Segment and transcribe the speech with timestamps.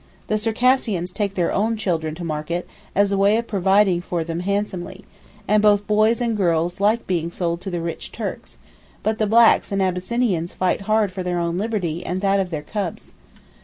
[0.29, 4.39] The Circassians take their own children to market, as a way of providing for them
[4.39, 5.05] handsomely,
[5.47, 8.57] and both boys and girls like being sold to the rich Turks;
[9.03, 12.63] but the blacks and Abyssinians fight hard for their own liberty and that of their
[12.63, 13.13] cubs.